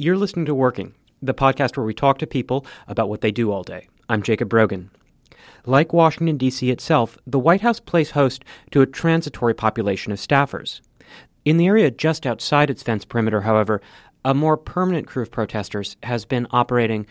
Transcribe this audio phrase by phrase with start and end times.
[0.00, 3.50] You're listening to Working, the podcast where we talk to people about what they do
[3.50, 3.88] all day.
[4.08, 4.92] I'm Jacob Brogan.
[5.66, 6.70] Like Washington, D.C.
[6.70, 10.82] itself, the White House plays host to a transitory population of staffers.
[11.44, 13.82] In the area just outside its fence perimeter, however,
[14.24, 17.04] a more permanent crew of protesters has been operating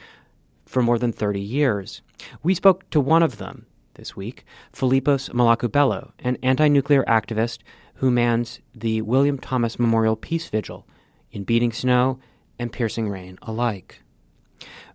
[0.66, 2.02] for more than 30 years.
[2.42, 7.58] We spoke to one of them this week, Philipos Melaku-Bello, an anti nuclear activist
[7.96, 10.88] who mans the William Thomas Memorial Peace Vigil
[11.34, 12.20] in beating snow
[12.60, 14.02] and piercing rain alike.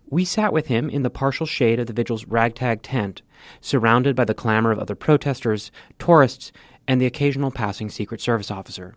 [0.09, 3.21] We sat with him in the partial shade of the vigil's ragtag tent,
[3.61, 6.51] surrounded by the clamor of other protesters, tourists,
[6.87, 8.95] and the occasional passing Secret Service officer.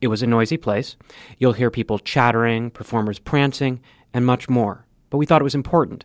[0.00, 0.96] It was a noisy place.
[1.38, 3.80] You'll hear people chattering, performers prancing,
[4.12, 4.86] and much more.
[5.10, 6.04] But we thought it was important.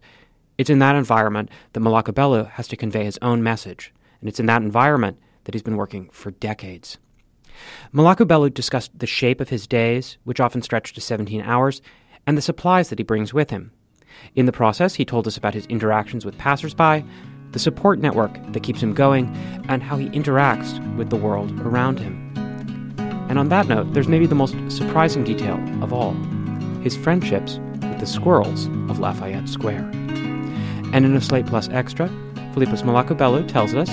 [0.58, 4.46] It's in that environment that Melaku-Bello has to convey his own message, and it's in
[4.46, 6.98] that environment that he's been working for decades.
[7.94, 11.82] Melaku-Bello discussed the shape of his days, which often stretched to 17 hours,
[12.26, 13.72] and the supplies that he brings with him.
[14.36, 17.04] In the process, he told us about his interactions with passersby,
[17.52, 19.34] the support network that keeps him going,
[19.68, 22.32] and how he interacts with the world around him.
[23.30, 26.14] And on that note, there's maybe the most surprising detail of all
[26.82, 29.90] his friendships with the squirrels of Lafayette Square.
[30.94, 32.10] And in a Slate Plus Extra,
[32.54, 33.90] Philipos Melaku-Bello tells us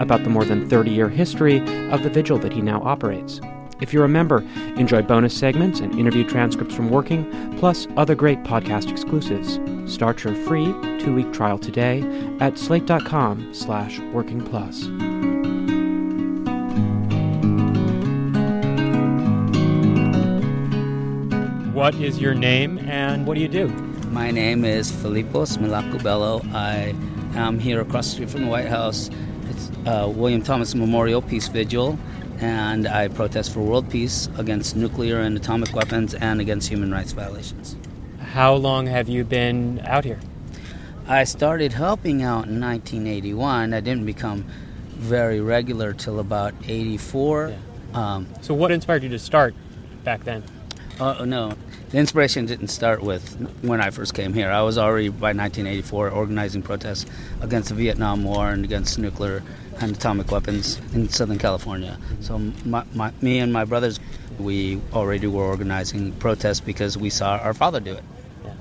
[0.00, 1.58] about the more than 30 year history
[1.90, 3.40] of the vigil that he now operates.
[3.80, 4.44] If you're a member,
[4.76, 9.58] enjoy bonus segments and interview transcripts from Working, plus other great podcast exclusives.
[9.92, 10.66] Start your free
[11.00, 12.02] two-week trial today
[12.38, 14.84] at slate.com slash working plus.
[21.74, 23.66] What is your name and what do you do?
[24.12, 26.42] My name is Philipos Melaku-Bello.
[26.54, 26.94] I
[27.34, 29.10] am here across the street from the White House.
[29.50, 31.98] It's uh, William Thomas Memorial Peace Vigil
[32.42, 37.12] and I protest for world peace against nuclear and atomic weapons and against human rights
[37.12, 37.76] violations.
[38.18, 40.18] How long have you been out here?
[41.06, 43.74] I started helping out in 1981.
[43.74, 44.44] I didn't become
[44.90, 47.48] very regular till about 84.
[47.48, 48.14] Yeah.
[48.14, 49.54] Um, so, what inspired you to start
[50.04, 50.42] back then?
[51.00, 51.54] Uh, oh no,
[51.90, 54.50] the inspiration didn't start with when I first came here.
[54.50, 57.06] I was already by 1984 organizing protests
[57.40, 59.42] against the Vietnam War and against nuclear
[59.80, 61.98] and atomic weapons in Southern California.
[62.20, 64.00] So my, my, me and my brothers,
[64.38, 68.04] we already were organizing protests because we saw our father do it.
[68.44, 68.54] Yeah.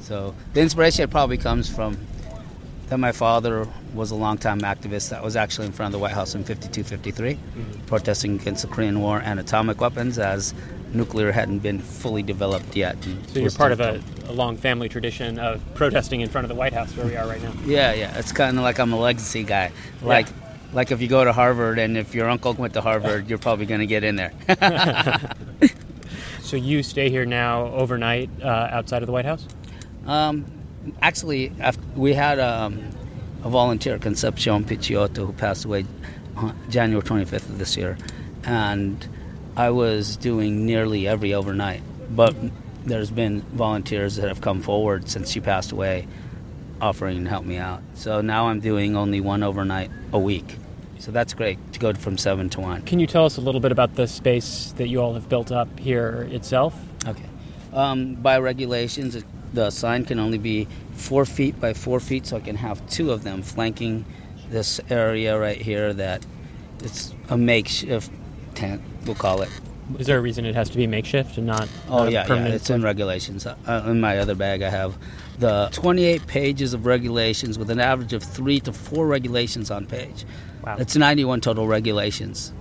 [0.00, 1.98] So the inspiration probably comes from
[2.88, 6.12] that my father was a longtime activist that was actually in front of the White
[6.12, 7.86] House in 52, 53, mm-hmm.
[7.86, 10.54] protesting against the Korean War and atomic weapons as
[10.94, 12.96] nuclear hadn't been fully developed yet.
[13.28, 16.54] So you're part of a, a, long family tradition of protesting in front of the
[16.54, 17.52] White House where we are right now.
[17.64, 18.18] Yeah, yeah.
[18.18, 19.72] It's kind of like I'm a legacy guy.
[20.02, 23.28] Like yeah like if you go to Harvard and if your uncle went to Harvard,
[23.28, 24.32] you're probably going to get in there.
[26.42, 29.46] so you stay here now overnight uh, outside of the White House?
[30.06, 30.46] Um,
[31.02, 31.52] actually,
[31.94, 32.82] we had um,
[33.42, 35.84] a volunteer, Concepcion Picciotto, who passed away
[36.68, 37.98] January 25th of this year,
[38.44, 39.08] and
[39.56, 41.82] I was doing nearly every overnight.
[42.10, 42.34] But
[42.84, 46.06] there's been volunteers that have come forward since she passed away
[46.80, 47.82] offering to help me out.
[47.94, 50.56] So now I'm doing only one overnight a week.
[50.98, 52.82] So that's great to go from seven to one.
[52.82, 55.50] Can you tell us a little bit about the space that you all have built
[55.50, 56.78] up here itself?
[57.06, 57.24] Okay.
[57.72, 62.40] Um, by regulations, the sign can only be four feet by four feet, so I
[62.40, 64.04] can have two of them flanking
[64.50, 66.26] this area right here that
[66.80, 68.10] it's a makeshift
[68.54, 69.48] tent, we'll call it.
[69.98, 71.68] Is there a reason it has to be makeshift and not?
[71.88, 73.46] Oh uh, yeah, yeah, it's in regulations.
[73.46, 74.96] Uh, in my other bag, I have
[75.38, 80.24] the 28 pages of regulations with an average of three to four regulations on page.
[80.64, 80.76] Wow.
[80.78, 82.52] It's 91 total regulations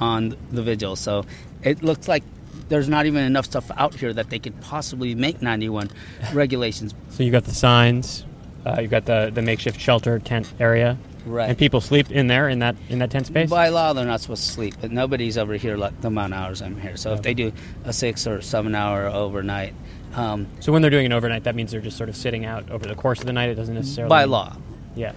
[0.00, 0.96] on the vigil.
[0.96, 1.24] So
[1.62, 2.22] it looks like
[2.68, 5.90] there's not even enough stuff out here that they could possibly make 91
[6.32, 6.94] regulations.
[7.10, 8.24] So you got the signs,
[8.64, 11.48] uh, you got the the makeshift shelter tent area, Right.
[11.48, 13.48] and people sleep in there in that in that tent space.
[13.48, 16.40] By law, they're not supposed to sleep, but nobody's over here like the amount of
[16.40, 16.96] hours I'm here.
[16.96, 17.52] So if they do
[17.84, 19.74] a six or seven hour overnight,
[20.14, 22.70] um, So when they're doing an overnight, that means they're just sort of sitting out
[22.70, 23.50] over the course of the night.
[23.50, 24.56] It doesn't necessarily by law,
[24.96, 25.12] Yeah,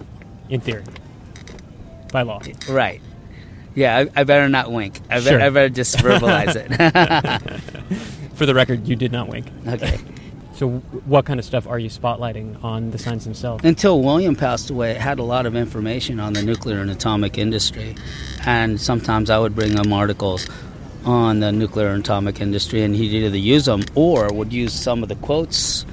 [0.48, 0.84] in theory,
[2.12, 2.40] by law.
[2.68, 3.00] right?
[3.74, 5.00] Yeah, I, I better not wink.
[5.10, 5.32] I, Sure.
[5.32, 8.00] better, I better just verbalize it.
[8.36, 9.46] For the record, you did not wink.
[9.66, 9.98] okay.
[10.56, 13.62] So what kind of stuff are you spotlighting on the signs themselves?
[13.62, 17.36] Until William passed away, it had a lot of information on the nuclear and atomic
[17.36, 17.94] industry,
[18.46, 20.48] and sometimes I would bring him articles
[21.04, 25.02] on the nuclear and atomic industry, and he'd either use them or would use some
[25.02, 25.84] of the quotes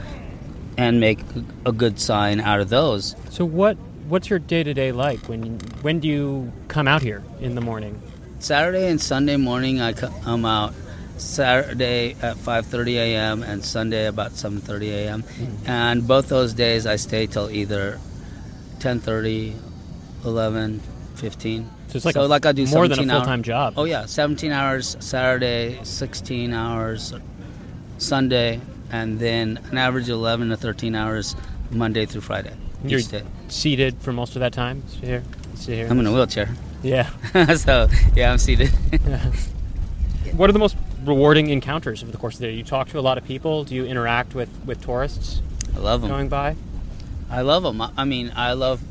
[0.77, 1.19] and make
[1.65, 3.17] a good sign out of those.
[3.31, 3.75] So what
[4.07, 7.61] what's your day to day like when when do you come out here in the
[7.61, 8.01] morning?
[8.39, 10.73] Saturday and Sunday morning, I come out.
[11.17, 13.43] Saturday at 5:30 a.m.
[13.43, 15.21] and Sunday about 7:30 a.m.
[15.21, 15.69] Hmm.
[15.69, 17.99] And both those days, I stay till either
[18.79, 19.55] 10:30,
[20.25, 20.81] 11,
[21.15, 21.69] 15.
[21.87, 23.75] So it's like so like I do more than a full time job.
[23.77, 27.13] Oh yeah, 17 hours Saturday, 16 hours
[27.97, 28.59] Sunday,
[28.91, 31.35] and then an average of 11 to 13 hours
[31.71, 32.53] Monday through Friday.
[32.83, 32.99] You're
[33.47, 34.83] seated for most of that time.
[34.87, 35.23] Sit here.
[35.55, 35.87] Sit here.
[35.89, 36.49] I'm in a wheelchair,
[36.81, 37.09] yeah.
[37.55, 38.71] so yeah, I'm seated.
[40.33, 42.53] What are the most rewarding encounters over the course of the day?
[42.53, 43.63] You talk to a lot of people.
[43.63, 45.41] Do you interact with with tourists
[45.75, 46.09] I love them.
[46.09, 46.55] going by?
[47.29, 47.81] I love them.
[47.81, 48.81] I mean, I love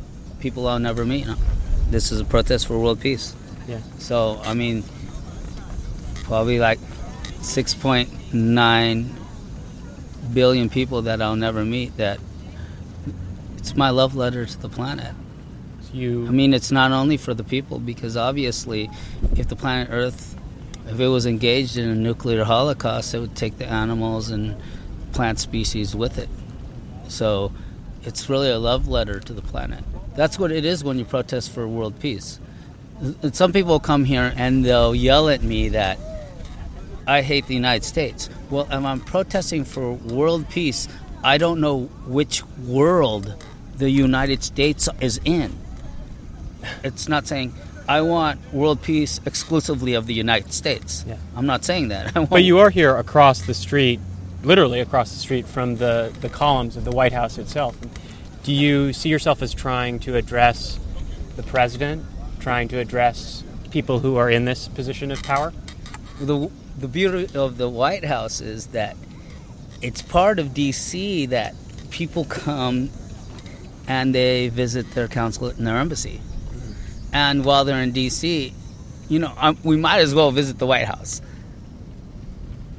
[0.41, 1.27] people I'll never meet.
[1.91, 3.37] This is a protest for world peace.
[3.69, 3.81] Yeah.
[3.99, 4.83] So, I mean,
[6.25, 6.79] probably like
[7.41, 9.09] 6.9
[10.33, 12.19] billion people that I'll never meet that
[13.59, 15.15] it's my love letter to the planet.
[15.93, 16.27] You.
[16.27, 18.91] I mean, it's not only for the people because obviously,
[19.37, 20.37] if the planet Earth,
[20.89, 24.61] if it was engaged in a nuclear holocaust, it would take the animals and
[25.13, 26.29] plant species with it.
[27.09, 27.53] So,
[28.05, 29.85] it's really a love letter to the planet.
[30.17, 32.41] That's what it is when you protest for world peace.
[33.33, 35.99] Some people come here and they'll yell at me that
[37.07, 38.29] I hate the United States.
[38.51, 40.89] Well, if I'm protesting for world peace,
[41.25, 43.35] I don't know which world
[43.77, 45.57] the United States is in.
[46.85, 47.55] It's not saying
[47.89, 51.05] I want world peace exclusively of the United States.
[51.07, 51.17] Yeah.
[51.37, 52.13] I'm not saying that.
[52.17, 54.01] I want, But you are here across the street,
[54.43, 57.77] literally across the street from the, the columns of the White House itself.
[58.45, 60.79] Do you see yourself as trying to address
[61.37, 62.05] the president,
[62.41, 65.53] trying to address people who are in this position of power?
[66.21, 68.97] the the beauty of the White House is that
[69.83, 71.27] it's part of D.C.
[71.27, 71.55] that
[71.91, 72.91] people come
[73.87, 76.21] and they visit their consulate and their embassy,
[77.13, 78.53] and while they're in D.C.,
[79.09, 81.21] you know, um, we might as well visit the White House,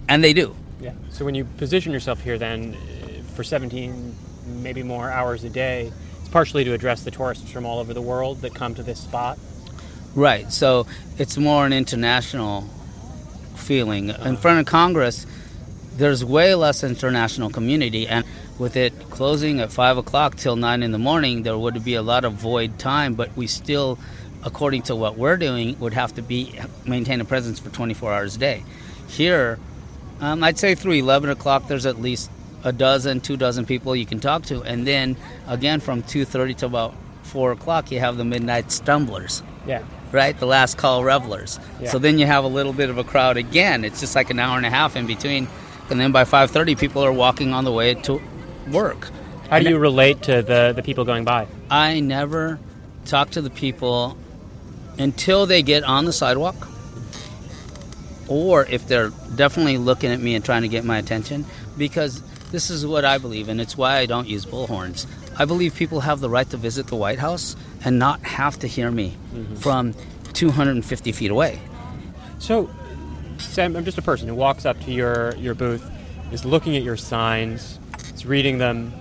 [0.08, 0.56] and they do.
[0.82, 0.94] Yeah.
[1.10, 4.16] So when you position yourself here, then uh, for 17,
[4.48, 8.02] maybe more hours a day, it's partially to address the tourists from all over the
[8.02, 9.38] world that come to this spot.
[10.16, 10.52] Right.
[10.52, 12.70] So it's more an international
[13.56, 14.10] feeling.
[14.10, 15.26] In front of Congress,
[15.96, 18.26] there's way less international community, and
[18.60, 22.02] with it closing at five o'clock till nine in the morning, there would be a
[22.02, 23.14] lot of void time.
[23.14, 23.98] But we still,
[24.46, 28.36] according to what we're doing, would have to be maintain a presence for 24 hours
[28.36, 28.64] a day.
[29.08, 29.60] Here,
[30.22, 32.30] um, I'd say through 11 o'clock, there's at least
[32.64, 36.66] a dozen, two dozen people you can talk to, and then again from 2:30 to
[36.66, 39.82] about four o'clock, you have the midnight stumblers Yeah.
[40.12, 40.38] right?
[40.40, 41.60] The last call revelers.
[41.82, 41.90] Yeah.
[41.90, 43.84] So then you have a little bit of a crowd again.
[43.84, 45.48] It's just like an hour and a half in between,
[45.90, 48.22] and then by five thirty, people are walking on the way to
[48.72, 49.10] work.
[49.50, 51.48] How do you relate to the, the people going by?
[51.70, 52.60] I never
[53.06, 54.16] talk to the people
[54.98, 56.68] until they get on the sidewalk,
[58.28, 61.46] or if they're definitely looking at me and trying to get my attention,
[61.78, 62.22] because
[62.52, 65.08] this is what I believe, and it's why I don't use bullhorns.
[65.38, 68.68] I believe people have the right to visit the White House and not have to
[68.68, 69.56] hear me mm-hmm.
[69.56, 69.96] from
[70.34, 71.60] 250 feet away.
[72.40, 72.70] So,
[73.40, 75.84] Sam, I'm just a person who walks up to your, your booth,
[76.32, 77.80] is looking at your signs,
[78.14, 78.94] is reading them,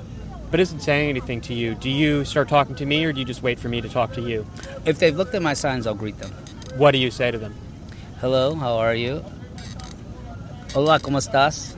[0.50, 1.74] but isn't saying anything to you.
[1.74, 4.12] Do you start talking to me, or do you just wait for me to talk
[4.14, 4.46] to you?
[4.84, 6.32] If they've looked at my signs, I'll greet them.
[6.76, 7.54] What do you say to them?
[8.20, 9.24] Hello, how are you?
[10.74, 11.76] Hola, ¿cómo estás?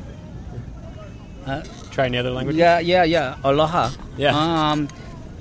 [1.90, 2.56] Try any other language?
[2.56, 3.36] Yeah, yeah, yeah.
[3.44, 3.90] Aloha.
[4.16, 4.34] Yeah.
[4.36, 4.88] Um,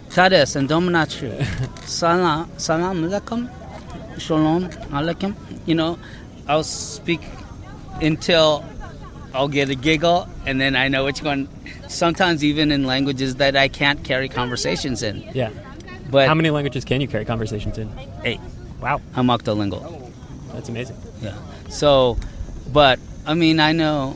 [0.10, 1.46] Tades and Dominachu.
[1.88, 3.50] salam, salam alaikum,
[4.20, 5.36] shalom alaikum.
[5.66, 5.98] You know,
[6.48, 7.22] I'll speak
[8.02, 8.66] until
[9.34, 11.48] I'll get a giggle, and then I know which one.
[11.88, 15.30] Sometimes even in languages that I can't carry conversations in.
[15.34, 15.52] Yeah.
[16.14, 17.90] But How many languages can you carry conversations in?
[18.24, 18.40] eight.
[18.80, 20.12] Wow, I'm octolingual.
[20.54, 20.96] that's amazing.
[21.22, 21.34] Yeah.
[21.70, 22.18] So,
[22.72, 24.16] but I mean, I know,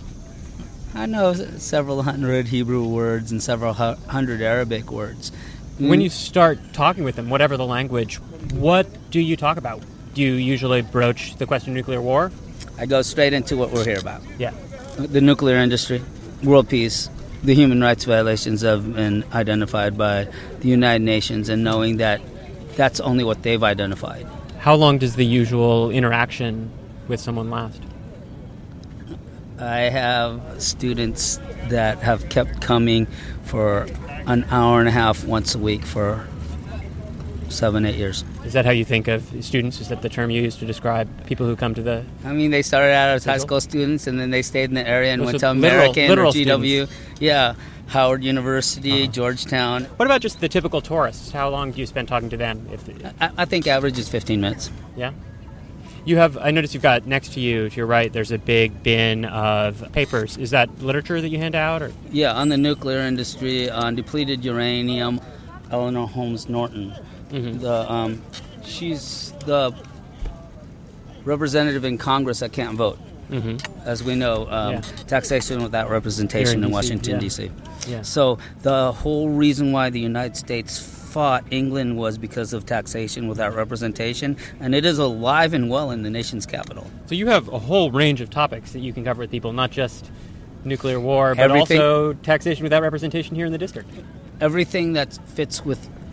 [0.94, 5.32] I know several hundred Hebrew words and several hundred Arabic words.
[5.80, 6.04] When Mm.
[6.04, 8.16] you start talking with them, whatever the language,
[8.54, 9.82] what do you talk about?
[10.14, 12.32] Do you usually broach the question of nuclear war?
[12.78, 14.52] I go straight into what we're here about: Yeah.
[14.98, 16.02] the nuclear industry,
[16.44, 17.10] world peace,
[17.44, 20.28] the human rights violations have been identified by
[20.60, 22.22] the United Nations, and knowing that
[22.76, 24.26] that's only what they've identified.
[24.60, 26.72] How long does the usual interaction
[27.08, 27.82] with someone last?
[29.60, 31.40] I have students
[31.70, 33.08] that have kept coming
[33.44, 33.88] for
[34.28, 36.28] an hour and a half once a week for
[37.50, 38.24] seven, eight years.
[38.46, 39.80] Is that how you think of students?
[39.82, 42.04] Is that the term you use to describe people who come to the?
[42.26, 44.88] I mean, they started out as high school students, and then they stayed in the
[44.88, 46.86] area and went are to literal- American literal or GW.
[46.88, 47.22] students.
[47.22, 47.56] Yeah,
[47.88, 49.12] Howard University, uh-huh.
[49.12, 49.86] Georgetown.
[49.96, 51.32] What about just the typical tourists?
[51.32, 52.68] How long do you spend talking to them?
[52.72, 52.90] If
[53.22, 54.70] I, I think average is 15 minutes.
[54.96, 55.14] yeah,
[56.06, 56.38] you have.
[56.38, 58.12] I noticed you've got next to you, to your right.
[58.12, 60.38] There's a big bin of papers.
[60.38, 64.44] Is that literature that you hand out, or Yeah, on the nuclear industry, on depleted
[64.46, 65.20] uranium,
[65.72, 66.94] Eleanor Holmes Norton.
[67.32, 67.60] Mhm.
[67.62, 68.22] The um,
[68.64, 69.74] she's the
[71.26, 72.98] representative in Congress that can't vote.
[73.32, 73.62] Mhm.
[73.86, 74.82] As we know, um, Yeah.
[75.08, 77.20] taxation without representation in in, Washington yeah.
[77.20, 77.52] D.C.
[77.88, 78.02] yeah?
[78.02, 83.54] So the whole reason why the United States fought England was because of taxation without
[83.56, 86.88] representation, and it is alive and well in the nation's capital.
[87.08, 89.72] So you have a whole range of topics that you can cover with people, not
[89.72, 90.10] just
[90.64, 93.90] nuclear war, but Everything- also taxation without representation here in the district.
[94.40, 95.66] Everything that fits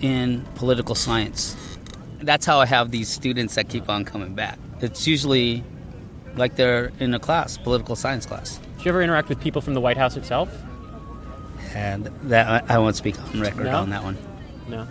[0.05, 1.57] within political science.
[2.21, 4.59] That's how I have these students that keep on coming back.
[4.81, 5.65] It's usually
[6.37, 8.59] like they're in a class, political science class.
[8.79, 10.51] Do you ever interact with people from the White House itself?
[11.75, 13.79] And that I I won't speak on record No?
[13.79, 14.17] on that one.
[14.69, 14.87] No.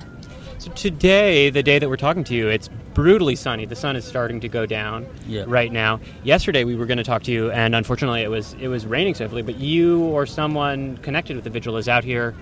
[0.57, 3.65] So today, the day that we're talking to you, it's brutally sunny.
[3.65, 5.43] The sun is starting to go down Yeah.
[5.47, 5.99] right now.
[6.23, 9.13] Yesterday, we were going to talk to you, and unfortunately, it was it was raining
[9.15, 9.41] so heavily.
[9.43, 12.33] But you or someone connected with the vigil is out here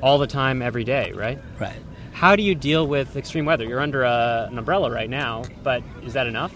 [0.00, 1.38] all the time, every day, right?
[1.58, 1.76] Right.
[2.14, 3.64] How do you deal with extreme weather?
[3.64, 6.54] You're under a, an umbrella right now, but is that enough?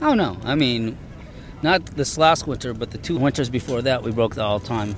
[0.00, 0.38] Oh no!
[0.44, 0.96] I mean,
[1.62, 4.94] not this last winter, but the two winters before that, we broke the all-time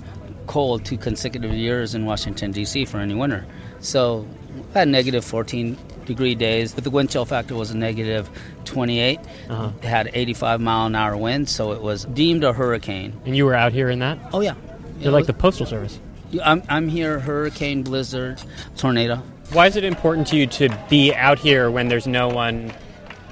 [0.46, 2.84] cold two consecutive years in Washington D.C.
[2.84, 3.46] for any winter.
[3.80, 8.28] So we had negative 14 degree days, but the wind chill factor was a negative
[8.66, 9.18] 28.
[9.48, 9.70] Uh-huh.
[9.82, 13.18] It had 85 mile an hour wind, so it was deemed a hurricane.
[13.24, 14.18] And you were out here in that?
[14.34, 14.56] Oh yeah,
[14.98, 15.98] You're like the Postal Service.
[16.44, 17.18] I'm I'm here.
[17.18, 18.42] Hurricane, blizzard,
[18.76, 19.22] tornado.
[19.52, 22.72] Why is it important to you to be out here when there's no one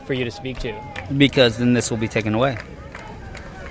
[0.05, 0.75] for you to speak to?
[1.17, 2.59] Because then this will be taken away.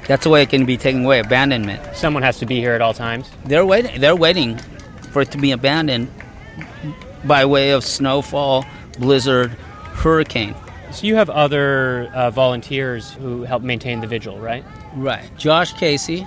[0.08, 1.20] That's the way it can be taken away.
[1.20, 1.82] Abandonment.
[1.94, 3.30] Someone has to be here at all times.
[3.44, 4.00] They're waiting.
[4.00, 4.58] They're waiting
[5.12, 6.10] for it to be abandoned
[7.26, 8.66] by way of snowfall,
[8.98, 10.56] blizzard, hurricane.
[10.92, 14.64] So you have other uh, volunteers who help maintain the vigil, right?
[14.96, 15.30] Right.
[15.38, 16.26] Josh Casey,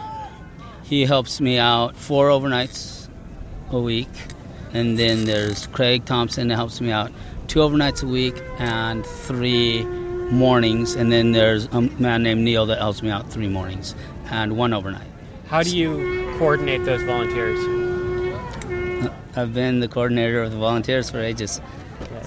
[0.84, 3.08] he helps me out four overnights
[3.70, 4.08] a week,
[4.72, 7.10] and then there's Craig Thompson that helps me out
[7.48, 12.78] two overnights a week and three mornings, and then there's a man named Neil that
[12.78, 13.94] helps me out three mornings
[14.30, 15.06] and one overnight.
[15.48, 17.58] How do you coordinate those volunteers?
[18.64, 21.60] Uh, I've been the coordinator of the volunteers for ages.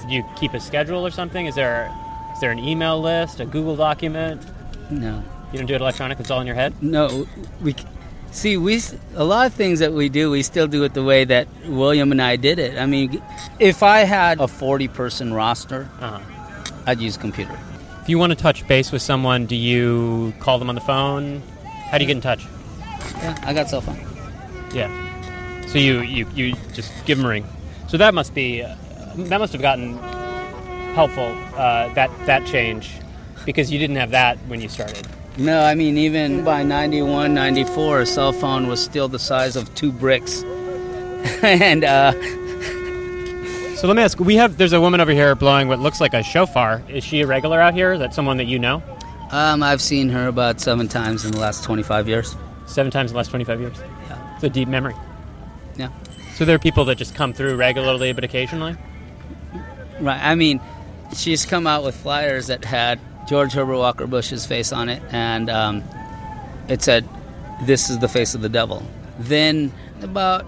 [0.08, 1.46] Do you keep a schedule or something?
[1.46, 1.90] Is there
[2.34, 4.42] is there an email list, a Google document?
[4.92, 6.74] No, You don't do it electronic; it's all in your head.
[6.82, 7.26] no,
[7.62, 7.74] we
[8.34, 8.82] see we
[9.16, 10.30] a lot of things that we do.
[10.32, 12.78] We still do it the way that William and I did it.
[12.78, 13.22] I mean,
[13.60, 16.20] if I had a forty-person roster, Uh-huh.
[16.86, 17.58] I'd use computer.
[18.02, 21.42] If you want to touch base with someone, do you call them on the phone?
[21.90, 22.46] How do you get in touch?
[23.22, 23.98] Yeah, I got cell phone.
[24.74, 24.90] Yeah.
[25.68, 27.46] So you you, you just give them a ring.
[27.88, 28.76] So that must be uh,
[29.16, 29.98] that must have gotten
[30.96, 32.92] helpful uh, that that change
[33.46, 35.08] because you didn't have that when you started.
[35.38, 39.74] No, I mean even by 91, 94, a cell phone was still the size of
[39.76, 40.44] two bricks.
[41.44, 42.12] and uh,
[43.78, 46.14] So let me ask: We have there's a woman over here blowing what looks like
[46.14, 46.84] a shofar.
[46.88, 47.94] Is she a regular out here?
[47.94, 48.82] Is that someone that you know?
[49.32, 52.36] um, I've seen her about seven times in the last 25 years.
[52.68, 53.78] Seven times in the last 25 years.
[54.08, 54.36] Yeah.
[54.36, 54.94] It's a deep memory.
[55.76, 55.90] Yeah.
[56.36, 58.78] So there are people that just come through regularly, but occasionally.
[60.00, 60.22] Right.
[60.22, 60.62] I mean,
[61.16, 65.50] she's come out with flyers that had George Herbert Walker Bush's face on it, and
[65.50, 65.84] um,
[66.68, 67.08] it said,
[67.64, 68.84] "This is the face of the devil."
[69.20, 70.46] Then, about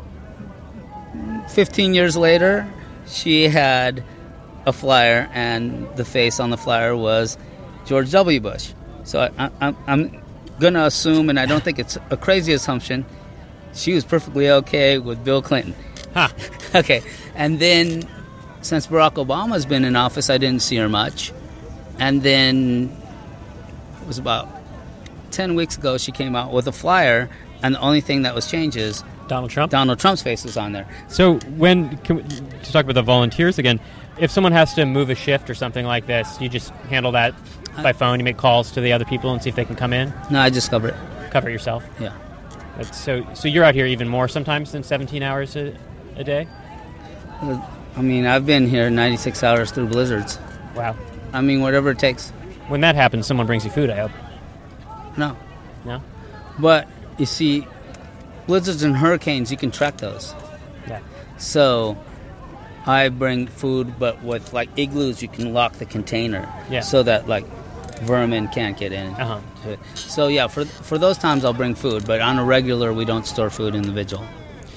[1.49, 2.67] 15 years later,
[3.07, 4.03] she had
[4.65, 7.37] a flyer, and the face on the flyer was
[7.85, 8.39] George W.
[8.39, 8.73] Bush.
[9.03, 10.21] So I, I, I'm
[10.59, 13.05] going to assume, and I don't think it's a crazy assumption,
[13.73, 15.75] she was perfectly okay with Bill Clinton.
[16.13, 16.29] Huh.
[16.75, 17.03] okay.
[17.35, 18.07] And then
[18.61, 21.31] since Barack Obama's been in office, I didn't see her much.
[21.99, 22.95] And then
[24.01, 24.49] it was about
[25.31, 27.29] 10 weeks ago, she came out with a flyer,
[27.61, 29.71] and the only thing that was changed is Donald Trump.
[29.71, 30.87] Donald Trump's face was on there.
[31.07, 33.79] So when can we, to talk about the volunteers again,
[34.17, 37.33] if someone has to move a shift or something like this, you just handle that
[37.81, 38.19] by phone.
[38.19, 40.13] You make calls to the other people and see if they can come in.
[40.31, 40.95] No, I just cover it.
[41.31, 41.83] Cover it yourself.
[41.99, 42.13] Yeah.
[42.77, 45.75] That's so so you're out here even more sometimes than 17 hours a,
[46.15, 46.47] a day.
[47.41, 47.61] Uh,
[47.97, 50.39] I mean, I've been here 96 hours through blizzards.
[50.75, 50.95] Wow.
[51.35, 52.29] I mean, whatever it takes.
[52.67, 53.89] When that happens, someone brings you food.
[53.89, 54.11] I hope.
[55.17, 55.37] No.
[55.85, 56.01] No.
[56.57, 56.87] But
[57.17, 57.67] you see,
[58.47, 60.33] blizzards and hurricanes, you can track those.
[60.87, 60.99] Yeah.
[61.37, 61.97] So
[62.85, 66.81] I bring food, but with like igloos, you can lock the container Yeah.
[66.81, 67.45] so that like
[68.03, 69.07] vermin can't get in.
[69.13, 69.75] Uh-huh.
[69.95, 73.25] So yeah, for for those times I'll bring food, but on a regular we don't
[73.25, 74.23] store food in the vigil.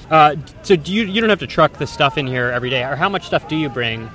[0.09, 2.83] Uh, so do you you don't have to truck the stuff in here every day,
[2.83, 4.09] or how much stuff do you bring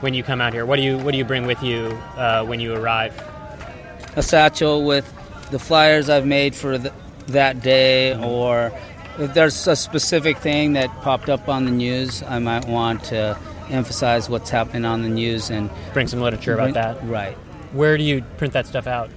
[0.00, 0.66] when you come out here?
[0.66, 1.86] What do you what do you bring with you
[2.16, 3.14] uh, when you arrive?
[4.16, 5.12] A satchel with
[5.50, 6.92] the flyers I've made for the,
[7.28, 8.72] that day, or
[9.18, 13.38] if there's a specific thing that popped up on the news, I might want to
[13.70, 17.02] emphasize what's happening on the news and Bring some literature about that.
[17.04, 17.34] Right,
[17.72, 19.10] Where do you print that stuff out?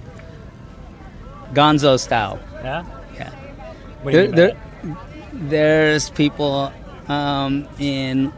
[1.52, 2.40] Gonzo style.
[2.62, 2.84] Yeah.
[3.14, 3.30] Yeah.
[4.02, 4.96] What do you There, there,
[5.32, 6.72] there's people
[7.08, 8.32] um, in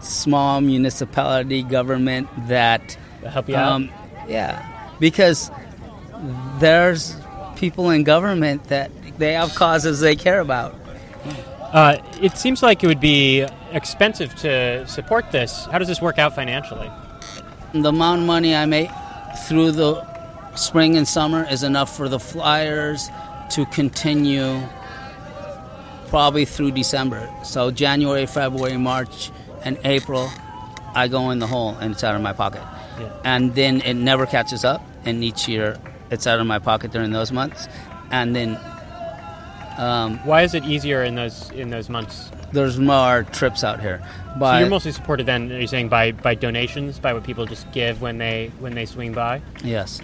[0.00, 3.72] small municipality government that, help you out.
[3.72, 3.90] um,
[4.28, 4.66] yeah,
[5.00, 5.50] because
[6.58, 7.16] there's
[7.56, 10.74] people in government that they have causes they care about.
[11.72, 15.66] Uh, it seems like it would be expensive to support this.
[15.66, 16.90] How does this work out financially?
[17.74, 18.90] The amount of money I make
[19.46, 20.06] through the
[20.56, 23.10] spring and summer is enough for the flyers
[23.50, 24.60] to continue
[26.08, 27.30] probably through December.
[27.44, 29.30] So January, February, March,
[29.64, 30.30] and April,
[30.94, 32.62] I go in the hole and it's out of my pocket.
[32.98, 33.10] Yeah.
[33.24, 35.78] And then it never catches up, and each year
[36.10, 37.68] it's out of my pocket during those months.
[38.10, 38.58] And then
[39.78, 42.30] um, Why is it easier in those in those months?
[42.50, 44.00] there's more trips out here.
[44.32, 45.52] So But you're mostly supported then.
[45.52, 48.86] Are you saying by, by donations, by what people just give when they when they
[48.86, 49.42] swing by?
[49.62, 50.00] yes,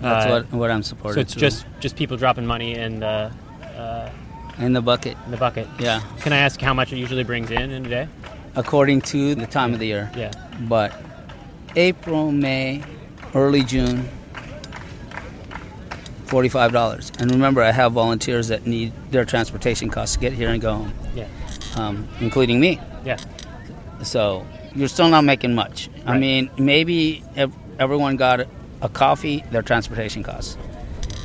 [0.00, 1.14] that's Uh, what, what I'm supported.
[1.14, 1.40] So it's through.
[1.40, 3.30] just just people dropping money in the
[3.78, 4.10] uh,
[4.58, 5.16] in the bucket.
[5.24, 5.68] in the bucket.
[5.78, 8.08] Yeah, Can I ask how much it usually brings in in a day?
[8.56, 10.10] According to the time of the year.
[10.16, 10.32] Yeah.
[10.68, 10.92] but
[11.76, 12.82] April, May,
[13.34, 14.08] early June,
[16.24, 17.12] forty-five dollars.
[17.18, 20.74] And remember, I have volunteers that need their transportation costs to get here and go
[20.74, 21.28] home, Yeah.
[21.76, 22.80] um, including me.
[23.04, 23.18] Yeah.
[24.02, 25.88] So you're still not making much.
[26.06, 28.46] I mean, maybe if everyone got
[28.82, 30.56] a coffee, their transportation costs,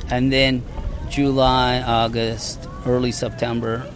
[0.09, 0.63] and then
[1.09, 3.89] July, August, early September.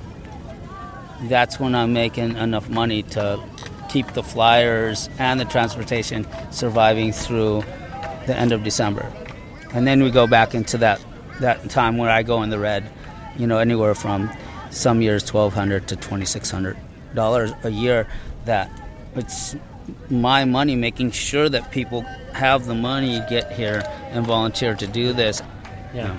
[1.23, 3.41] That's when I'm making enough money to
[3.89, 7.63] keep the flyers and the transportation surviving through
[8.27, 9.11] the end of December,
[9.73, 10.99] and then we go back into that
[11.39, 12.89] that time where I go in the red.
[13.37, 14.29] You know, anywhere from
[14.71, 16.77] some years twelve hundred to twenty six hundred
[17.13, 18.07] dollars a year.
[18.45, 18.69] That
[19.15, 19.55] it's
[20.09, 22.01] my money making sure that people
[22.33, 25.41] have the money to get here and volunteer to do this.
[25.93, 26.13] Yeah.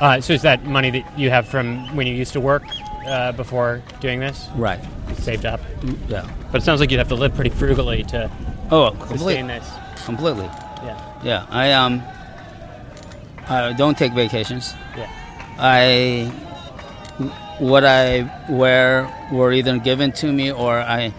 [0.00, 2.64] Uh, so is that money that you have from when you used to work
[3.06, 4.48] uh, before doing this?
[4.56, 4.80] Right.
[5.18, 5.60] Saved up.
[6.08, 6.28] Yeah.
[6.50, 8.30] But it sounds like you'd have to live pretty frugally to
[8.70, 9.42] Oh, sustain completely.
[9.48, 9.70] this.
[10.04, 10.44] Completely.
[10.44, 11.20] Yeah.
[11.24, 11.46] Yeah.
[11.50, 12.02] I um.
[13.48, 14.72] I don't take vacations.
[14.96, 15.10] Yeah.
[15.58, 16.30] I
[17.58, 21.12] what I wear were either given to me or I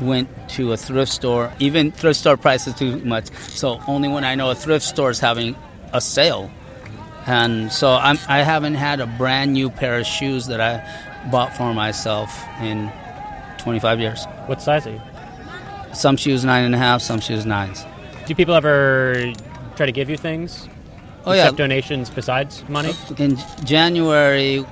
[0.00, 1.52] went to a thrift store.
[1.58, 3.30] Even thrift store prices too much.
[3.48, 5.56] So only when I know a thrift store is having
[5.92, 6.50] a sale.
[7.26, 10.82] And so I'm, I haven't had a brand new pair of shoes that I
[11.30, 12.90] bought for myself in
[13.58, 14.24] 25 years.
[14.46, 15.00] What size are you?
[15.92, 17.84] Some shoes nine and a half, some shoes nines.
[18.26, 19.32] Do people ever
[19.76, 20.68] try to give you things?
[21.26, 22.94] Oh Accept yeah, donations besides money?
[23.18, 24.64] in January,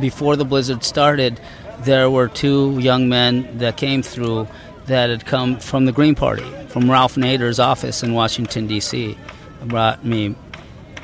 [0.00, 1.40] before the blizzard started,
[1.80, 4.46] there were two young men that came through
[4.86, 9.16] that had come from the Green Party, from Ralph Nader's office in Washington, D.C.
[9.64, 10.34] Brought me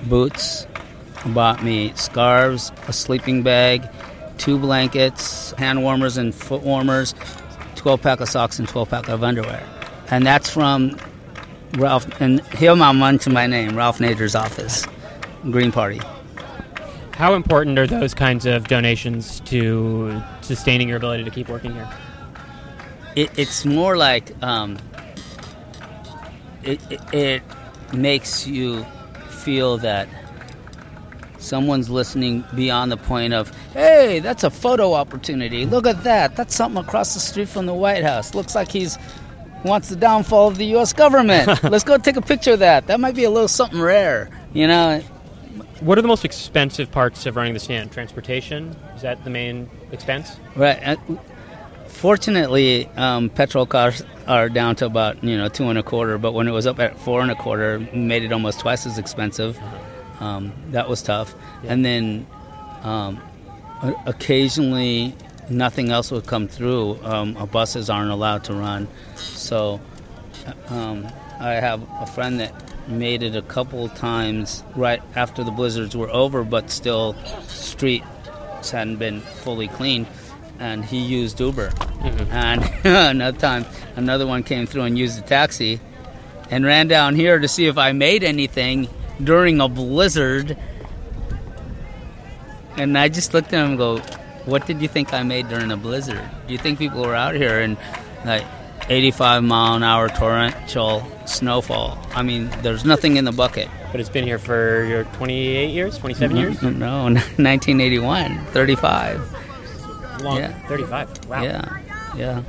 [0.05, 0.67] boots,
[1.27, 3.89] bought me scarves, a sleeping bag,
[4.39, 7.15] two blankets, hand warmers and foot warmers,
[7.77, 9.67] 12 pack of socks, and 12 pack of underwear.
[10.11, 10.99] And that's from
[11.79, 14.87] Ralph, and here I'm to my name, Ralph Nader's office,
[15.51, 16.01] Green Party.
[17.13, 21.89] How important are those kinds of donations to sustaining your ability to keep working here?
[23.15, 24.79] it, it's more like um,
[26.63, 27.43] it, it, it
[27.93, 28.85] makes you
[29.29, 30.09] feel that
[31.43, 35.67] someone's listening beyond the point of, hey, that's a photo opportunity.
[35.67, 36.37] Look at that.
[36.37, 38.35] That's something across the street from the White House.
[38.35, 38.99] Looks like he's
[39.65, 40.93] wants the downfall of the U.S.
[40.93, 41.63] government.
[41.63, 42.87] Let's go take a picture of that.
[42.87, 45.01] That might be a little something rare, you know.
[45.81, 47.93] What are the most expensive parts of running the stand?
[47.93, 50.37] Transportation is that the main expense?
[50.55, 50.81] Right.
[50.83, 50.97] Uh,
[51.87, 56.19] fortunately, um, petrol costs are down to about you know two and a quarter.
[56.19, 58.99] But when it was up at four and a quarter, made it almost twice as
[58.99, 59.59] expensive.
[60.23, 61.35] Um, that was tough.
[61.65, 61.73] Yeah.
[61.73, 62.27] And then
[62.83, 63.21] um,
[64.07, 65.15] occasionally,
[65.51, 67.03] nothing else would come through.
[67.03, 69.81] Um, our buses aren't allowed to run, so
[70.69, 71.09] um,
[71.41, 72.55] I have a friend that
[72.89, 77.15] made it a couple times right after the blizzards were over, but still
[77.49, 78.07] streets
[78.71, 80.07] hadn't been fully cleaned,
[80.61, 81.73] and he used Uber.
[82.31, 85.81] And another time, another one came through and used a taxi,
[86.49, 88.89] and ran down here to see if I made anything
[89.23, 90.57] during a blizzard.
[92.77, 93.99] And I just looked at him and go,
[94.47, 96.23] "What did you think I made during a blizzard?
[96.47, 97.77] Do you think people were out here in
[98.25, 98.45] like
[98.89, 101.99] 85 mile an hour torrential snowfall?
[102.15, 105.99] I mean, there's nothing in the bucket." But it's been here for your 28 years,
[105.99, 106.43] 27 mm-hmm.
[106.43, 106.57] years?
[106.57, 106.79] Mm-hmm.
[106.79, 110.23] No, 1981, 35.
[110.23, 110.53] Long, Yeah.
[110.67, 111.29] 35.
[111.29, 111.43] Wow.
[111.43, 111.77] Yeah,
[112.17, 112.43] yeah.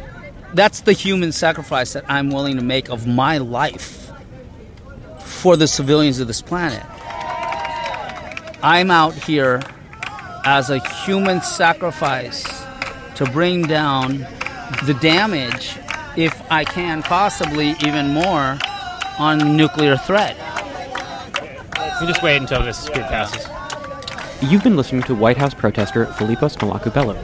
[0.54, 4.03] That's the human sacrifice that I'm willing to make of my life
[5.44, 6.82] for the civilians of this planet.
[8.64, 9.62] I'm out here
[10.46, 12.46] as a human sacrifice
[13.16, 14.20] to bring down
[14.86, 15.78] the damage,
[16.16, 18.58] if I can possibly even more,
[19.20, 20.38] on nuclear threat.
[22.00, 23.46] You just wait until this group passes.
[24.50, 27.16] You've been listening to White House protester Philipos Melaku-Bello.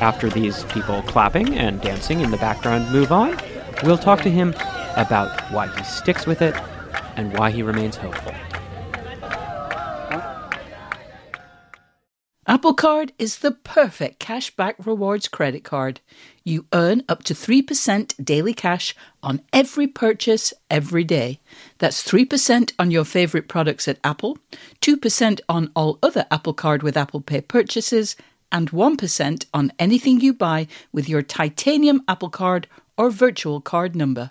[0.00, 3.38] After these people clapping and dancing in the background move on,
[3.84, 4.56] we'll talk to him
[4.96, 6.56] about why he sticks with it
[7.16, 8.34] and why he remains hopeful.
[12.46, 16.02] Apple Card is the perfect cashback rewards credit card.
[16.44, 21.40] You earn up to 3% daily cash on every purchase every day.
[21.78, 24.36] That's 3% on your favorite products at Apple,
[24.82, 28.14] 2% on all other Apple Card with Apple Pay purchases,
[28.52, 34.30] and 1% on anything you buy with your titanium Apple Card or virtual card number.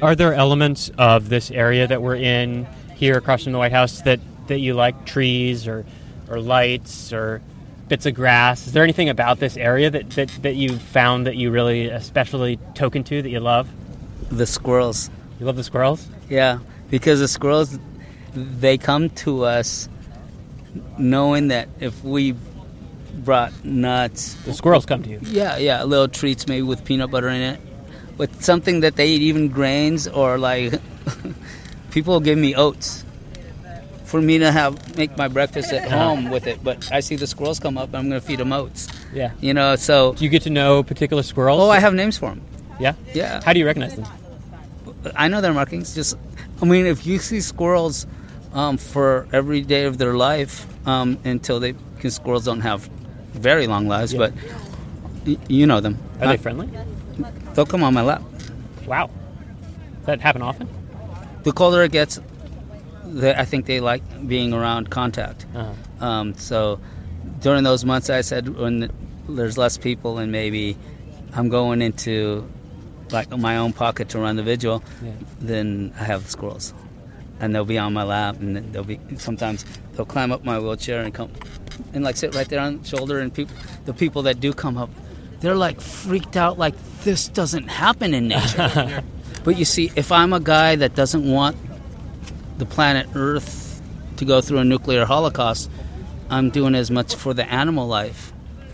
[0.00, 4.02] Are there elements of this area that we're in here across from the White House
[4.02, 5.06] that, that you like?
[5.06, 5.84] Trees or,
[6.28, 7.40] or lights or
[7.88, 8.66] bits of grass?
[8.66, 12.58] Is there anything about this area that, that, that you found that you really especially
[12.74, 13.68] token to that you love?
[14.30, 15.10] The squirrels.
[15.40, 16.06] You love the squirrels?
[16.28, 16.58] Yeah,
[16.90, 17.78] because the squirrels,
[18.34, 19.88] they come to us
[20.98, 22.34] knowing that if we
[23.14, 25.18] brought nuts, The squirrels come to you.
[25.22, 27.60] yeah, yeah, little treats maybe with peanut butter in it,
[28.18, 30.74] with something that they eat, even grains or like
[31.90, 33.04] people give me oats
[34.04, 36.62] for me to have make my breakfast at home with it.
[36.64, 38.88] But I see the squirrels come up, I'm gonna feed them oats.
[39.12, 39.32] Yeah.
[39.40, 41.60] You know, so Do you get to know particular squirrels?
[41.60, 42.42] oh, I have names for them.
[42.80, 42.94] Yeah?
[43.14, 43.40] Yeah.
[43.44, 44.06] How do you recognize them?
[45.16, 45.94] I know their markings.
[45.94, 46.16] Just,
[46.60, 48.06] I mean, if you see squirrels
[48.52, 52.82] um, for every day of their life um, until they, because squirrels don't have
[53.32, 54.18] very long lives, Yeah.
[54.18, 54.32] but
[55.26, 55.98] y- you know them.
[56.20, 56.68] Are they friendly?
[57.54, 58.22] They'll come on my lap.
[58.86, 59.10] Wow.
[60.04, 60.68] That happen often?
[61.42, 62.20] The colder it gets,
[63.04, 65.46] the, I think they like being around contact.
[65.54, 66.04] Uh-huh.
[66.04, 66.80] Um, so
[67.40, 68.90] during those months, I said when
[69.28, 70.76] there's less people and maybe
[71.34, 72.48] I'm going into
[73.10, 75.12] like my own pocket to run the vigil, Yeah.
[75.40, 76.74] then I have the squirrels,
[77.40, 81.00] and they'll be on my lap, and they'll be sometimes they'll climb up my wheelchair
[81.02, 81.30] and come
[81.94, 83.54] and like sit right there on the shoulder, and people
[83.86, 84.90] the people that do come up,
[85.40, 86.74] they're like freaked out, like
[87.08, 89.02] this doesn't happen in nature.
[89.44, 91.56] but you see, if I'm a guy that doesn't want
[92.58, 93.80] the planet Earth
[94.18, 95.70] to go through a nuclear holocaust,
[96.28, 98.30] I'm doing as much for the animal life,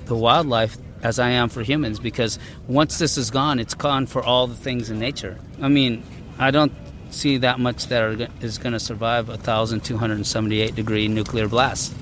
[0.07, 2.01] the wildlife, as I am for humans.
[2.01, 5.39] Because once this is gone, it's gone for all the things in nature.
[5.63, 6.03] I mean,
[6.37, 6.73] I don't
[7.11, 11.95] see that much that are, is going to survive a 1,278 degree nuclear blast.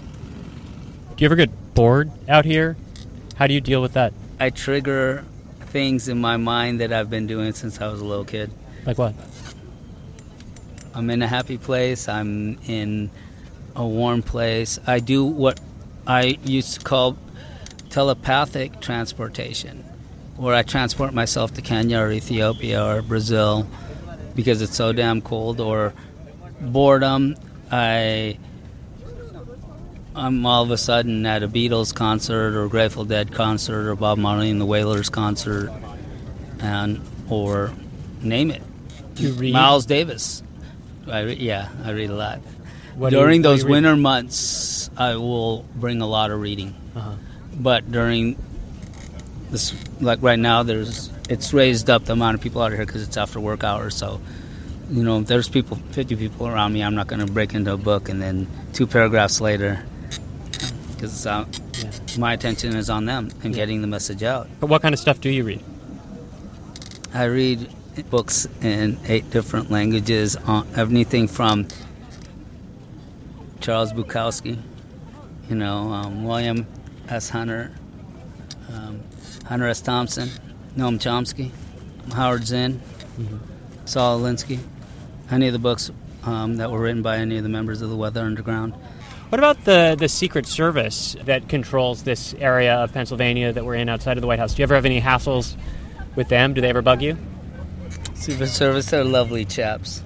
[1.14, 2.78] Do you ever get bored out here?
[3.34, 4.14] How do you deal with that?
[4.40, 5.26] I trigger
[5.72, 8.50] things in my mind that I've been doing since I was a little kid.
[8.84, 9.14] Like what?
[10.94, 12.08] I'm in a happy place.
[12.08, 13.10] I'm in
[13.74, 14.78] a warm place.
[14.86, 15.58] I do what
[16.06, 17.16] I used to call
[17.88, 19.84] telepathic transportation,
[20.36, 23.66] where I transport myself to Kenya or Ethiopia or Brazil
[24.34, 25.94] because it's so damn cold, or
[26.60, 27.36] boredom.
[27.70, 28.38] I
[30.14, 34.18] I'm all of a sudden at a Beatles concert or Grateful Dead concert or Bob
[34.18, 35.70] Marley and the Wailers concert,
[36.60, 37.72] and or
[38.20, 38.62] name it.
[39.16, 39.52] You read?
[39.52, 40.42] Miles Davis.
[41.10, 42.40] I re- yeah, I read a lot.
[42.94, 43.72] What you- during those you read?
[43.72, 46.74] winter months, I will bring a lot of reading.
[46.94, 47.12] Uh-huh.
[47.54, 48.36] But during
[49.50, 53.02] this, like right now, there's it's raised up the amount of people out here because
[53.02, 53.94] it's after work hours.
[53.94, 54.20] So,
[54.90, 56.82] you know, there's people, 50 people around me.
[56.82, 59.82] I'm not going to break into a book and then two paragraphs later,
[61.02, 61.44] because uh,
[61.82, 61.90] Yeah.
[62.16, 64.48] my attention is on them and getting the message out.
[64.60, 65.60] But what kind of stuff do you read?
[67.12, 67.68] I read
[68.08, 71.66] books in eight different languages on anything from
[73.60, 74.58] Charles Bukowski,
[75.50, 76.68] you know, um, William
[77.08, 77.30] S.
[77.30, 77.72] Hunter,
[78.72, 79.00] um,
[79.46, 79.80] Hunter S.
[79.80, 80.30] Thompson,
[80.76, 81.50] Noam Chomsky,
[82.12, 82.80] Howard Zinn,
[83.86, 84.60] Saul Alinsky,
[85.32, 85.90] any of the books
[86.22, 88.74] um, that were written by any of the members of the Weather Underground.
[89.32, 93.88] What about the, the Secret Service that controls this area of Pennsylvania that we're in
[93.88, 94.52] outside of the White House?
[94.52, 95.56] Do you ever have any hassles
[96.14, 96.52] with them?
[96.52, 97.16] Do they ever bug you?
[98.12, 100.02] Secret Service, they're lovely chaps.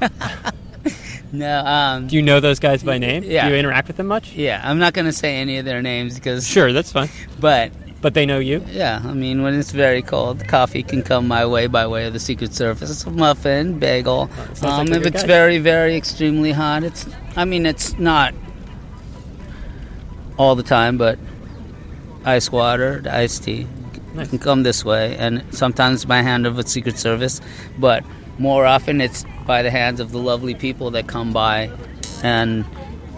[1.32, 3.22] no, um, Do you know those guys by name?
[3.22, 3.46] Yeah.
[3.46, 4.32] Do you interact with them much?
[4.32, 7.10] yeah, I'm not going to say any of their names because Sure, that's fine.
[7.38, 7.70] But
[8.02, 8.64] But they know you?
[8.68, 12.12] yeah, I mean, when it's very cold, coffee can come my way by way of
[12.12, 13.06] the Secret Service.
[13.06, 14.28] muffin, bagel.
[14.62, 15.26] Um, like if it's guy.
[15.28, 17.06] very, very extremely hot, it's.
[17.36, 18.34] I mean, it's not
[20.36, 21.16] all the time, but
[22.24, 23.66] ice water, iced tea
[24.14, 24.28] Nice.
[24.30, 27.40] can come this way, and sometimes by hand of a Secret Service,
[27.78, 28.04] but
[28.38, 31.70] more often it's by the hands of the lovely people that come by
[32.24, 32.64] and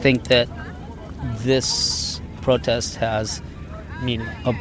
[0.00, 0.46] think that
[1.38, 3.40] this protest has
[4.02, 4.26] Meaning.
[4.44, 4.54] a,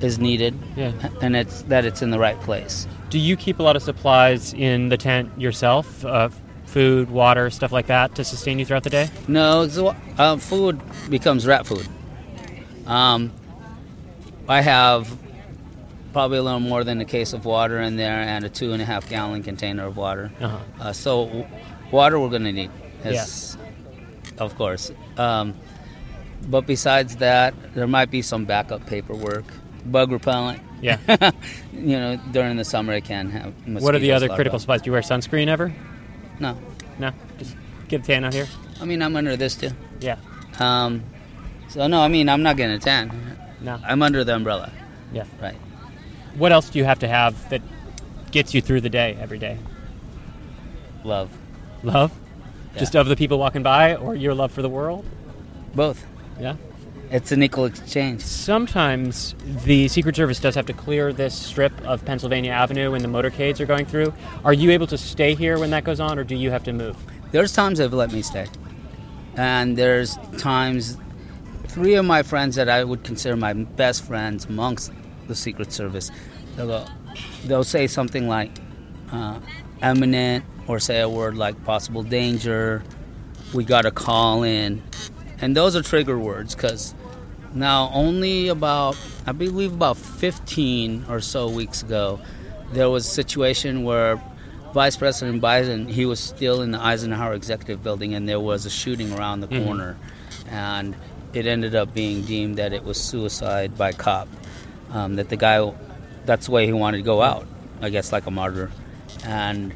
[0.00, 0.92] is needed Yeah.
[1.22, 2.86] and it's that it's in the right place.
[3.08, 6.04] Do you keep a lot of supplies in the tent yourself?
[6.04, 6.28] Uh,
[6.66, 9.08] food, water, stuff like that to sustain you throughout the day?
[9.26, 9.62] No,
[10.18, 11.86] uh, food becomes rat food.
[12.86, 13.32] Um,
[14.48, 15.16] I have
[16.12, 18.82] probably a little more than a case of water in there and a two and
[18.82, 20.30] a half gallon container of water.
[20.40, 20.58] Uh-huh.
[20.80, 21.46] Uh, so w-
[21.90, 22.70] water we're going to need,
[23.04, 23.56] yes,
[24.38, 24.90] of course.
[25.16, 25.54] Um,
[26.48, 29.44] but besides that, there might be some backup paperwork,
[29.84, 30.60] bug repellent.
[30.82, 30.98] Yeah.
[31.72, 33.54] you know, during the summer it can have.
[33.82, 34.82] what are the other critical supplies?
[34.82, 35.72] Do you wear sunscreen ever?
[36.38, 36.56] No,
[36.98, 37.12] No?
[37.38, 37.54] Just
[37.88, 38.46] get a tan out here?
[38.80, 39.70] I mean I'm under this too.
[40.00, 40.16] Yeah.
[40.58, 41.04] Um,
[41.68, 43.38] so no, I mean I'm not getting a tan.
[43.60, 43.78] No.
[43.84, 44.72] I'm under the umbrella.
[45.12, 45.24] Yeah.
[45.40, 45.56] Right.
[46.36, 47.60] What else do you have to have that
[48.30, 49.58] gets you through the day every day?
[51.04, 51.30] Love.
[51.82, 52.12] Love?
[52.72, 52.80] Yeah.
[52.80, 55.04] Just of the people walking by or your love for the world?
[55.74, 56.06] Both.
[56.38, 56.56] Yeah.
[57.10, 58.20] It's a nickel exchange.
[58.22, 63.08] Sometimes the Secret Service does have to clear this strip of Pennsylvania Avenue when the
[63.08, 64.14] motorcades are going through.
[64.44, 66.72] Are you able to stay here when that goes on, or do you have to
[66.72, 66.96] move?
[67.32, 68.46] There's times they've let me stay.
[69.36, 70.98] And there's times
[71.66, 74.92] three of my friends that I would consider my best friends amongst
[75.26, 76.12] the Secret Service,
[76.54, 76.86] they'll go,
[77.44, 78.50] they'll say something like
[79.10, 79.40] uh,
[79.82, 82.84] imminent or say a word like possible danger,
[83.52, 84.82] we got a call in.
[85.40, 86.94] And those are trigger words because
[87.54, 92.20] now only about, I believe about 15 or so weeks ago,
[92.72, 94.22] there was a situation where
[94.72, 98.70] Vice President Biden, he was still in the Eisenhower Executive Building, and there was a
[98.70, 99.96] shooting around the corner,
[100.48, 100.94] and
[101.32, 104.28] it ended up being deemed that it was suicide by cop.
[104.92, 105.72] Um, that the guy,
[106.26, 107.46] that's the way he wanted to go out,
[107.80, 108.70] I guess, like a martyr.
[109.24, 109.72] And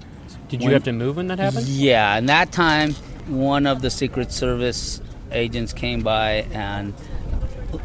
[0.48, 1.66] Did you When- have to move when that happened?
[1.66, 2.94] yeah, and that time,
[3.26, 5.00] one of the Secret Service
[5.32, 6.92] agents came by and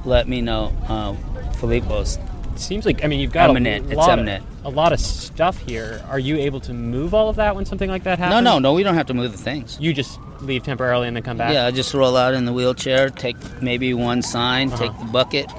[0.06, 0.74] let me know.
[0.88, 1.14] Uh,
[1.58, 2.18] Philipos
[2.56, 3.86] seems like I mean you've got eminent.
[3.86, 4.28] a It's lot of-
[4.66, 6.02] a lot of stuff here.
[6.10, 8.44] Are you able to move all of that when something like that happens?
[8.44, 8.60] no, no.
[8.60, 8.74] No.
[8.74, 9.78] We don't have to move the things.
[9.80, 11.54] You just leave temporarily and then come back.
[11.54, 15.06] Yeah, I just roll out in the wheelchair, take maybe one sign, take Uh-huh.
[15.06, 15.50] the bucket,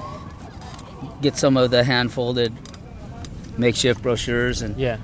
[1.21, 2.53] get some of the hand folded
[3.57, 4.97] makeshift brochures, and Yeah.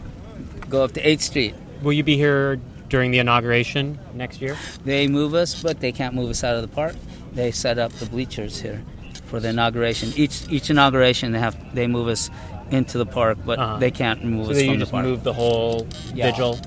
[0.70, 1.56] go up to 8th Street.
[1.82, 2.60] Will you be here
[2.90, 4.56] during the inauguration next year?
[4.86, 6.96] They move us, but they can't move us out of the park.
[7.34, 8.82] They set up the bleachers here
[9.28, 10.12] for the inauguration.
[10.16, 12.30] Each each inauguration, they have they move us
[12.72, 13.78] into the park, but Uh-huh.
[13.78, 15.06] they can't move So us from the just park.
[15.06, 16.32] move the whole Yeah.
[16.32, 16.60] vigil.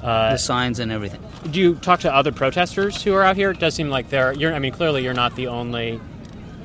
[0.00, 1.20] the Uh, signs and everything.
[1.52, 3.50] do you talk to other protesters who are out here?
[3.52, 4.32] It does seem like there.
[4.32, 4.52] You're.
[4.52, 6.00] I mean, clearly you're not the only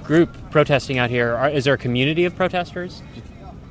[0.03, 1.35] group protesting out here.
[1.35, 3.03] Are, is there a community of protesters?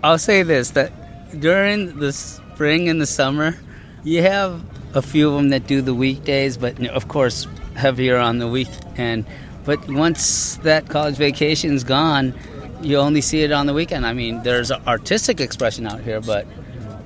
[0.04, 0.92] I'll say this: that
[1.40, 3.56] during the spring and the summer,
[4.04, 4.60] you have
[4.94, 9.24] a few of them that do the weekdays, but of course heavier on the weekend.
[9.66, 12.32] But once that college vacation's gone,
[12.80, 14.06] you only see it on the weekend.
[14.06, 16.46] I mean, there's artistic expression out here, but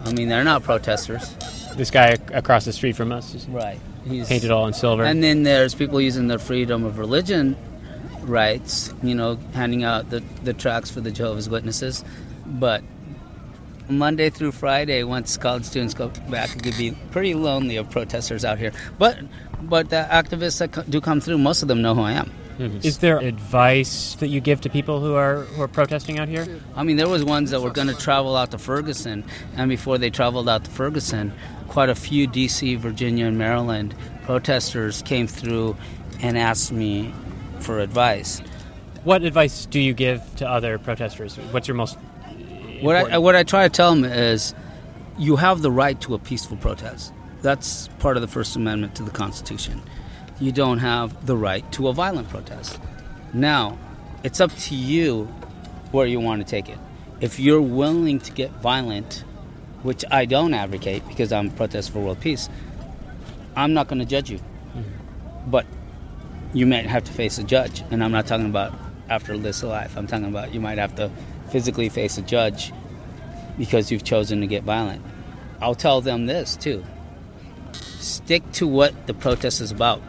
[0.05, 1.35] I mean, they're not protesters.
[1.77, 3.81] This guy across the street from us is Right.
[4.07, 5.05] He's painted all in silver.
[5.05, 7.57] And then there's people using their freedom of religion
[8.23, 12.05] rights, you know, handing out the, the tracts for the Jehovah's Witnesses.
[12.47, 12.83] But
[13.89, 18.45] Monday through Friday, once college students go back, it could be pretty lonely of protesters
[18.45, 18.73] out here.
[18.99, 19.19] But
[19.63, 22.33] but the activists that do come through, most of them know who I am.
[22.61, 22.87] Mm-hmm.
[22.87, 26.47] Is there advice that you give to people who are who are protesting out here?
[26.77, 29.25] I mean, there was ones that were going to travel out to Ferguson,
[29.57, 31.33] and before they traveled out to Ferguson,
[31.69, 33.95] quite a few D.C., Virginia, and Maryland
[34.25, 35.75] protesters came through
[36.21, 37.15] and asked me
[37.61, 38.43] for advice.
[39.05, 41.37] What advice do you give to other protesters?
[41.53, 41.97] What's your most
[42.83, 44.55] What I, what I try to tell them is,
[45.17, 47.13] you have the right to a peaceful protest.
[47.41, 49.81] That's part of the First Amendment to the Constitution.
[50.41, 52.81] You don't have the right to a violent protest.
[53.33, 53.79] Now,
[54.25, 55.27] it's up to you
[55.93, 56.79] where you want to take it.
[57.21, 59.25] If you're willing to get violent,
[59.83, 62.49] which I don't advocate because I'm a protest for world peace,
[63.55, 64.39] I'm not going to judge you.
[64.39, 65.51] Mm-hmm.
[65.51, 65.67] But
[66.55, 68.73] you might have to face a judge, and I'm not talking about
[69.09, 69.97] after this life.
[69.97, 71.11] I'm talking about you might have to
[71.51, 72.73] physically face a judge
[73.59, 75.05] because you've chosen to get violent.
[75.61, 76.85] I'll tell them this too.
[77.73, 80.01] Stick to what the protest is about.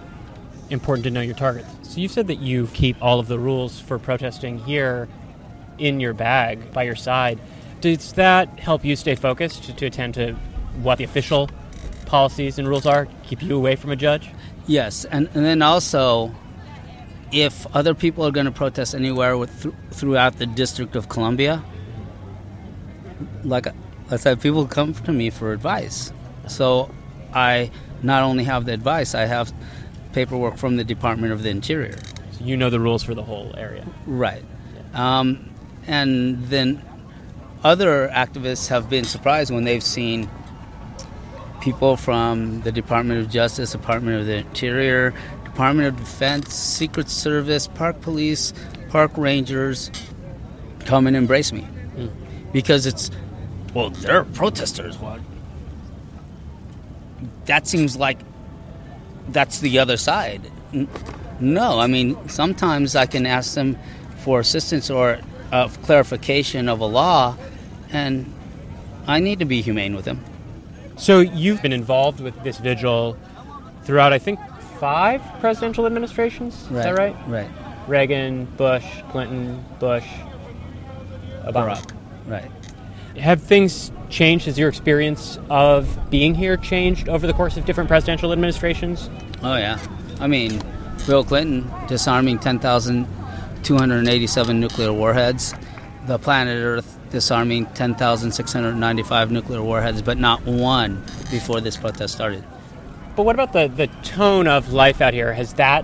[0.72, 1.70] Important to know your targets.
[1.84, 5.08] So you've said that you keep all of the rules for protesting here
[5.78, 7.40] in your bag by your side.
[7.82, 10.34] Does that help you stay focused to, attend to
[10.82, 11.50] what the official
[12.06, 13.08] policies and rules are?
[13.24, 14.30] Keep you away from a judge?
[14.68, 16.34] Yes, and, and then also,
[17.32, 21.64] if other people are going to protest anywhere with, th- throughout the District of Columbia,
[23.44, 23.68] like
[24.12, 26.14] I said, people come to me for advice.
[26.48, 26.94] So
[27.34, 27.72] I
[28.04, 29.52] not only have the advice, I have
[30.14, 31.98] paperwork from the Department of the Interior.
[32.34, 33.86] So you know the rules for the whole area.
[34.06, 34.44] Right.
[34.94, 35.50] Um,
[35.88, 36.82] and then
[37.64, 40.30] other activists have been surprised when they've seen
[41.62, 47.68] people from the Department of Justice, Department of the Interior, Department of Defense, Secret Service,
[47.68, 48.54] Park Police,
[48.90, 49.92] Park Rangers
[50.86, 51.68] come and embrace me.
[52.52, 53.12] Because it's,
[53.74, 54.98] well, they're protesters.
[54.98, 55.22] What?
[57.46, 58.20] That seems like
[59.30, 60.42] that's the other side.
[61.40, 63.78] No, I mean, sometimes I can ask them
[64.18, 65.20] for assistance or
[65.52, 67.36] uh, clarification of a law,
[67.92, 68.32] and
[69.08, 70.24] I need to be humane with them.
[70.98, 73.18] So you've been involved with this vigil
[73.84, 74.40] throughout, I think,
[74.80, 76.54] five presidential administrations.
[76.64, 77.16] Is that right?
[77.28, 77.50] Right.
[77.88, 80.06] Reagan, Bush, Clinton, Bush,
[81.44, 81.76] Obama.
[81.76, 81.92] Barack.
[82.28, 82.52] Right.
[83.18, 84.46] Have things changed?
[84.46, 89.10] Has your experience of being here changed over the course of different presidential administrations?
[89.44, 89.78] Oh, yeah.
[90.20, 90.62] I mean,
[91.08, 95.54] Bill Clinton disarming 10,287 nuclear warheads.
[96.08, 102.44] The planet Earth disarming 10,695 nuclear warheads, but not one before this protest started.
[103.16, 105.34] But what about the, the tone of life out here?
[105.34, 105.84] Has that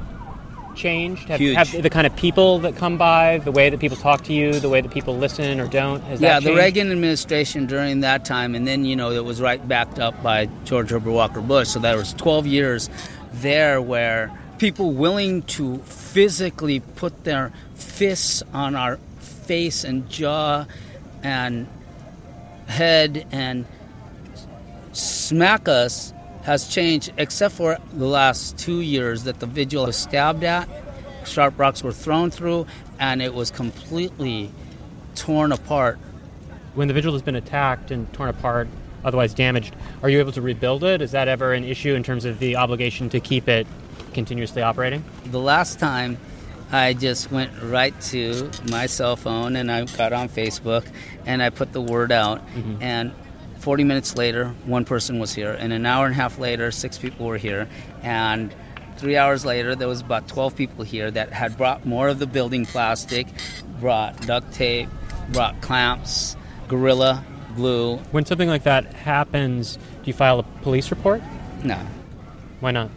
[0.77, 1.27] changed?
[1.27, 4.33] Have, have the kind of people that come by, the way that people talk to
[4.33, 6.01] you, the way that people listen or don't?
[6.03, 6.55] Has yeah, the?
[6.55, 10.47] Reagan administration during that time, and then you know it was right backed up by
[10.63, 11.69] George Herbert Walker Bush.
[11.69, 12.89] So there was 12 years
[13.33, 20.65] there where people willing to physically put their fists on our face and jaw
[21.23, 21.67] and
[22.67, 23.65] head and
[24.93, 26.13] smack us
[26.47, 30.69] has changed, except for the last two years that the vigil was stabbed at,
[31.25, 32.65] sharp rocks were thrown through,
[32.99, 34.49] and it was completely
[35.13, 35.99] torn apart.
[36.73, 38.69] When the vigil has been attacked and torn apart,
[39.03, 41.01] otherwise damaged, are you able to rebuild it?
[41.01, 43.67] Is that ever an issue in terms of the obligation to keep it
[44.13, 45.03] continuously operating?
[45.25, 46.17] The last time
[46.71, 50.87] I just went right to my cell phone and I got on Facebook
[51.25, 52.39] and I put the word out.
[52.55, 52.81] Mm-hmm.
[52.81, 53.11] And
[53.67, 55.51] 40 minutes later, one person was here.
[55.51, 57.67] And an hour and a half later, six people were here.
[58.01, 58.55] And
[58.95, 62.27] three hours later, there was about 12 people here that had brought more of the
[62.27, 63.27] building plastic,
[63.81, 64.87] brought duct tape,
[65.33, 66.37] brought clamps,
[66.69, 67.25] gorilla
[67.57, 67.97] glue.
[68.11, 71.21] When something like that happens, do you file a police report?
[71.61, 71.77] No.
[72.61, 72.89] Why not?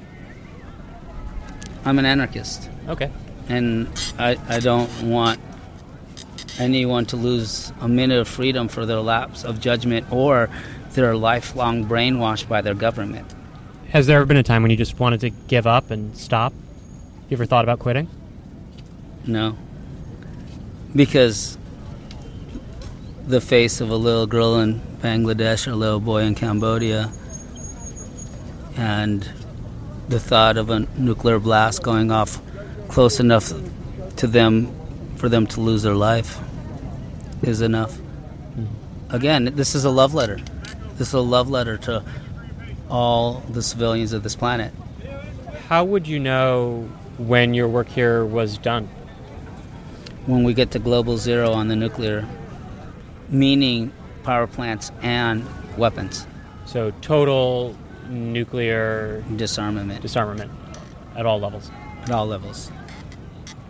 [1.84, 2.70] I'm an anarchist.
[2.88, 3.10] Okay
[3.50, 5.40] and I, I don't want
[6.58, 10.48] anyone to lose a minute of freedom for their lapse of judgment or
[10.92, 13.32] their lifelong brainwashed by their government.
[13.90, 16.52] Has there ever been a time when you just wanted to give up and stop?
[17.28, 18.08] You ever thought about quitting?
[19.26, 19.56] No.
[20.94, 21.58] Because
[23.26, 27.12] the face of a little girl in Bangladesh or a little boy in Cambodia
[28.76, 29.28] and
[30.08, 32.40] the thought of a nuclear blast going off
[32.88, 33.52] close enough
[34.16, 34.74] to them
[35.20, 36.40] for them to lose their life
[37.42, 37.98] is enough.
[39.10, 40.38] Again, this is a love letter.
[40.96, 42.02] This is a love letter to
[42.88, 44.72] all the civilians of this planet.
[45.68, 48.88] How would you know when your work here was done?
[50.24, 52.26] When we get to global zero on the nuclear,
[53.28, 53.92] meaning
[54.22, 55.46] power plants and
[55.76, 56.26] weapons.
[56.64, 57.76] So total
[58.08, 60.00] nuclear disarmament.
[60.00, 60.50] Disarmament
[61.14, 61.70] at all levels.
[62.04, 62.72] At all levels.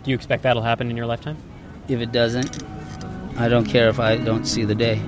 [0.03, 1.37] Do you expect that'll happen in your lifetime?
[1.87, 2.63] If it doesn't,
[3.37, 4.99] I don't care if I don't see the day.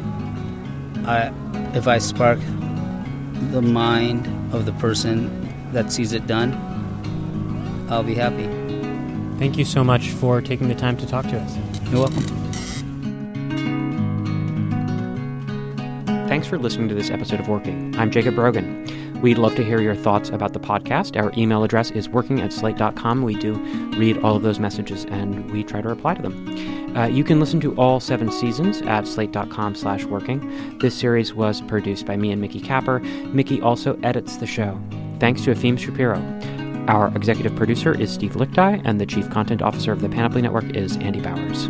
[1.05, 1.33] I,
[1.73, 2.39] if I spark
[3.51, 6.53] the mind of the person that sees it done,
[7.89, 8.47] I'll be happy.
[9.39, 11.57] Thank you so much for taking the time to talk to us.
[11.89, 12.23] You're welcome.
[16.27, 17.95] Thanks for listening to this episode of Working.
[17.97, 18.87] I'm Jacob Brogan.
[19.23, 21.17] We'd love to hear your thoughts about the podcast.
[21.17, 23.23] Our email address is working at slate.com.
[23.23, 23.53] We do
[23.97, 26.93] read all of those messages and we try to reply to them.
[26.97, 30.77] Uh, you can listen to all seven seasons at slate.com slash working.
[30.79, 32.99] This series was produced by me and Mickey Capper.
[32.99, 34.77] Mickey also edits the show.
[35.19, 36.19] Thanks to Efim Shapiro.
[36.89, 40.75] Our executive producer is Steve Lickteig, and the chief content officer of the Panoply Network
[40.75, 41.69] is Andy Bowers.